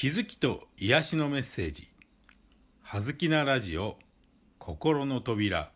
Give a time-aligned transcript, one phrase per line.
[0.00, 1.86] 気づきと癒しのメッセージ
[2.80, 3.98] 「はずきなラジオ
[4.58, 5.70] 心の扉」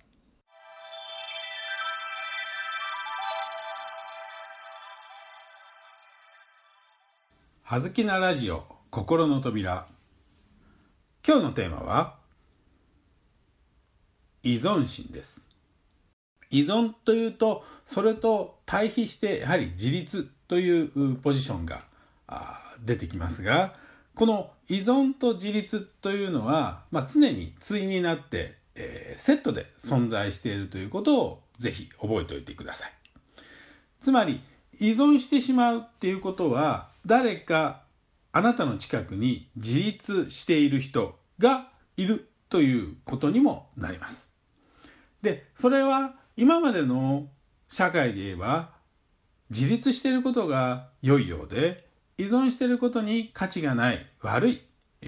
[7.65, 9.87] はずきなラジオ心の扉。
[11.22, 12.16] 今日のテーマは
[14.43, 15.46] 依存心です。
[16.48, 21.86] 依存というとそれと対比してやはり自立というポジションが
[22.82, 23.84] 出てきますが
[24.15, 32.93] この依存と自立というのは、まあ、常に対になって、えー、セットで存在しているということをぜひ覚えておいてください。
[34.01, 34.41] つまり
[34.79, 37.83] 依存してしまうっていうことは誰か
[38.33, 44.30] あなたの近くに自立している人がいるということにもなります。
[45.23, 47.29] でそれは今までの
[47.69, 48.71] 社会で言えば
[49.51, 51.87] 自立していることが良いようで
[52.18, 54.62] 依存していることに価値がない悪い、
[55.02, 55.06] え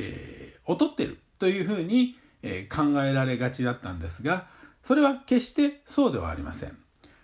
[0.64, 4.46] ー、劣ってるというふうに、えー、考えられがちだったんですが
[4.82, 6.76] それは決してそうではありません。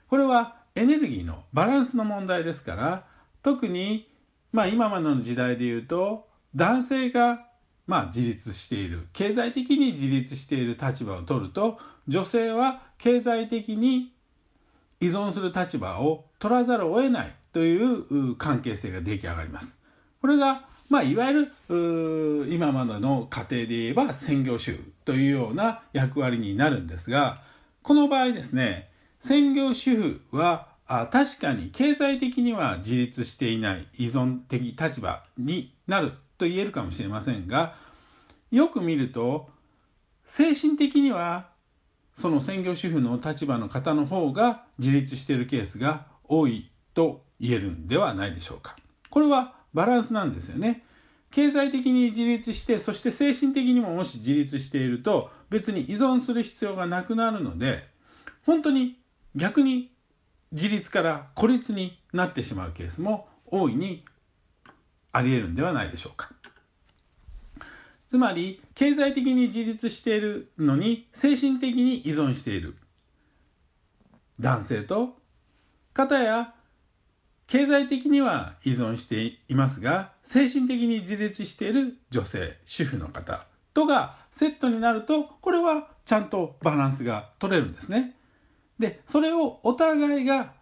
[0.08, 3.04] これはエネルギーのバランスの問題ですから
[3.42, 4.08] 特に、
[4.52, 7.46] まあ、今までの時代で言うと男性が
[7.86, 14.12] まあ自立している経済的に自立している立場を取ると女性は経済的に
[15.00, 19.78] 依存する立場を取らざるを得ないという関係性が出来上がります。
[20.20, 27.42] これが、まあ、いわゆる今までの家庭で言えば専業主婦というような役割になるんですが
[27.82, 37.74] この場合ですね専業主婦はあ確かに経済的には自立していない依存的立場になると言えるかもしれませんが
[38.50, 39.48] よく見ると
[40.24, 41.48] 精神的には
[42.14, 48.76] その専業主婦の立場の方の方が自立しているケースが多いと言えるんではないでしょうか。
[49.10, 50.84] これはバランスなんですよね。
[51.32, 57.88] 経済的に自立してそして精神的にももし自立していると別に依存する必要がなくなるので
[58.44, 58.98] 本当に
[59.34, 59.90] 逆に
[60.52, 64.04] 自立から孤立になってしまうケースも大いに
[65.10, 66.30] あり得るんではないでしょうか。
[68.06, 72.76] つまり経済的に自立しているのに精神的に依存している
[74.38, 75.16] 男性と
[75.94, 76.54] 片や
[77.52, 88.16] 経済的には依存していますが精神的に自立している女性主婦の方とがセットになるとこれはちゃんとバランスが取れるんですね。
[88.78, 90.54] でそれをお互いが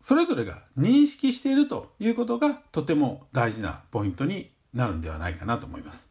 [0.00, 6.08] それぞれが認識しているということがとても大事なポイントになるんではないかなと思います。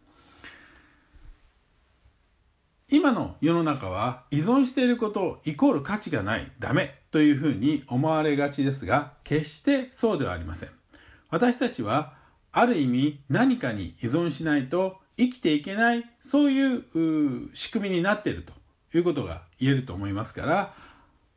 [2.88, 10.69] 今の世の中は依存していることイコール価値がないダメというふうに思われがちですが決してそうではありません。
[11.31, 12.13] 私たちは
[12.51, 18.53] ある意味何かに依存しないと生きていけないそういう仕組みになっていると
[18.95, 20.73] いうことが言えると思いますから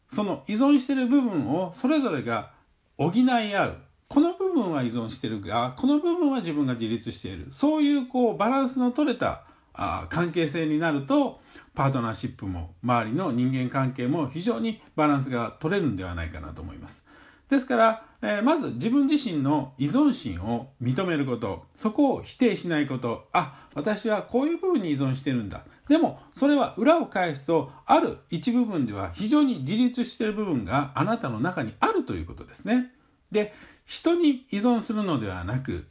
[0.06, 2.50] その依存している部分をそれぞれが
[2.98, 3.76] 補い合う。
[4.08, 7.46] この部分は依存してるがこの部分は自分が自立している。
[7.52, 9.44] そういうこうバランスの取れた
[9.82, 11.40] あ関係性になると
[11.74, 17.02] パートナーシップも周りの人間関係も非常にバランスが取れるんではないかなと思います。
[17.48, 32.92] ですから、えー、まず自分自身の依存心を認めることそこを否定しないことあ私はこういう部分に依存してるんだでもそれは裏を返すとある一部分では非常に自立してる部分があなたの中にあるということですね。
[33.32, 33.52] で
[33.84, 35.86] 人に依存するのではなく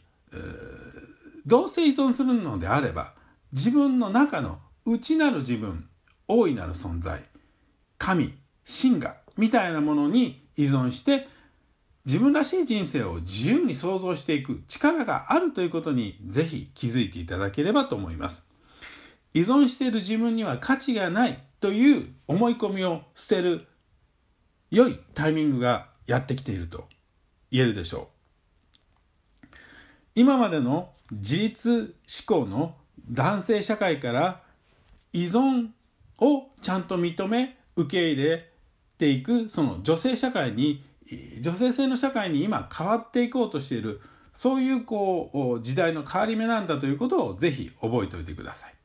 [1.46, 3.14] どうせ依存するのであれば
[3.52, 5.88] 自分の中の内なる自分
[6.28, 7.22] 大いなる存在
[7.98, 8.34] 神
[8.64, 11.28] 神がみたいなものに依存して
[12.06, 18.44] 自分らしい人生を自由に想像していく力があるということにぜひ気づいていただければと思います。
[19.34, 23.68] 依存している自分には価値がないという思い込みを捨てる
[24.72, 26.88] 良いタイミングがやってきていると
[27.52, 28.10] 言えるでしょ
[29.44, 29.48] う。
[30.16, 31.96] 今までの自立
[32.28, 32.76] 思考の
[33.12, 34.42] 男性社会から
[35.14, 35.70] 依存
[36.20, 38.52] をちゃんと認め受け入れ
[38.98, 40.84] ていくその女性社会に
[41.40, 44.02] 女性性の社会に今変わっていこうとしている
[44.32, 48.76] そういうこう時代の変わり目なんだということをぜひ覚えておいてください。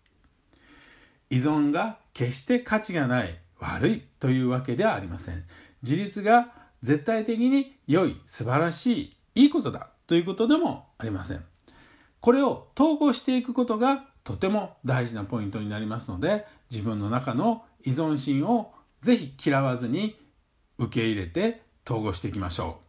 [1.30, 5.44] 依存が決して価値がない悪いというわけではありません。
[5.82, 6.48] 自立が
[6.80, 11.44] 絶対的に良い素晴らしいいいことだということでもありません。
[12.20, 20.16] これを統合していくことがとても大事なポイントになりますので自分の中の依存心を是非嫌わずに
[20.78, 22.84] 受け入れて統合していきましょう。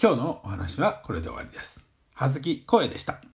[0.00, 1.84] 今日のお話はこれで終わりです。
[2.14, 3.33] 葉月声でした。